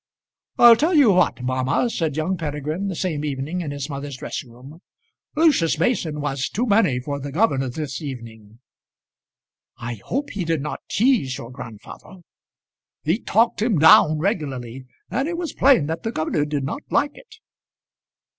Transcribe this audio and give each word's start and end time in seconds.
"I'll 0.57 0.75
tell 0.75 0.95
you 0.95 1.11
what, 1.11 1.43
mamma," 1.43 1.87
said 1.91 2.17
young 2.17 2.35
Peregrine, 2.35 2.87
the 2.87 2.95
same 2.95 3.23
evening 3.23 3.61
in 3.61 3.69
his 3.69 3.87
mother's 3.87 4.17
dressing 4.17 4.49
room. 4.49 4.81
"Lucius 5.35 5.77
Mason 5.77 6.21
was 6.21 6.49
too 6.49 6.65
many 6.65 6.99
for 6.99 7.19
the 7.19 7.31
governor 7.31 7.69
this 7.69 8.01
evening." 8.01 8.57
"I 9.77 10.01
hope 10.03 10.31
he 10.31 10.43
did 10.43 10.61
not 10.63 10.79
tease 10.89 11.37
your 11.37 11.51
grandfather." 11.51 12.21
"He 13.03 13.19
talked 13.19 13.61
him 13.61 13.77
down 13.77 14.17
regularly, 14.17 14.87
and 15.11 15.27
it 15.27 15.37
was 15.37 15.53
plain 15.53 15.85
that 15.85 16.01
the 16.01 16.11
governor 16.11 16.45
did 16.45 16.63
not 16.63 16.81
like 16.89 17.15
it." 17.15 17.35